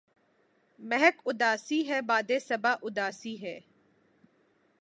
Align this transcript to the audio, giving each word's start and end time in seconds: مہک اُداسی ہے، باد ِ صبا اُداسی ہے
مہک 0.79 1.15
اُداسی 1.27 1.79
ہے، 1.89 1.99
باد 2.09 2.29
ِ 2.31 2.37
صبا 2.47 2.71
اُداسی 2.85 3.35
ہے 3.43 3.57